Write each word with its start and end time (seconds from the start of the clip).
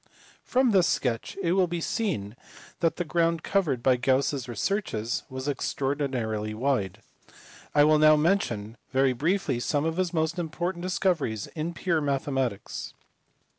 From 0.43 0.71
this 0.71 0.87
sketch 0.87 1.37
it 1.43 1.51
will 1.51 1.67
be 1.67 1.79
seen 1.79 2.35
that 2.79 2.95
the 2.95 3.05
ground 3.05 3.43
covered 3.43 3.83
by 3.83 3.97
Gauss 3.97 4.33
s 4.33 4.47
researches 4.47 5.21
was 5.29 5.47
extraordinarily 5.47 6.55
wide. 6.55 7.03
I 7.75 7.83
will 7.83 7.99
now 7.99 8.15
mention 8.15 8.77
very 8.91 9.13
briefly 9.13 9.59
some 9.59 9.85
of 9.85 9.97
the 9.97 10.09
most 10.11 10.39
important 10.39 10.85
of 10.85 10.85
his 10.87 10.93
discoveries 10.93 11.47
in 11.53 11.75
pure 11.75 12.01
mathematics. 12.01 12.95